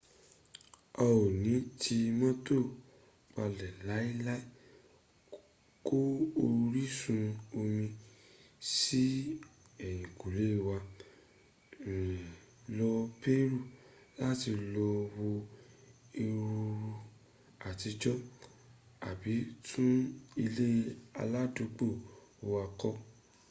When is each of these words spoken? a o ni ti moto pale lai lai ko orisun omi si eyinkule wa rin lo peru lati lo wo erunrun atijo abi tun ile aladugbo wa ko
a 1.03 1.03
o 1.19 1.21
ni 1.41 1.55
ti 1.81 1.97
moto 2.19 2.57
pale 3.33 3.67
lai 3.87 4.07
lai 4.25 4.43
ko 5.87 5.99
orisun 6.47 7.23
omi 7.59 7.85
si 8.73 9.03
eyinkule 9.87 10.47
wa 10.67 10.75
rin 11.85 12.15
lo 12.77 12.91
peru 13.21 13.59
lati 14.19 14.51
lo 14.73 14.87
wo 15.17 15.31
erunrun 16.21 16.97
atijo 17.69 18.13
abi 19.09 19.33
tun 19.69 19.93
ile 20.45 20.69
aladugbo 21.21 21.87
wa 22.51 22.63
ko 22.79 22.89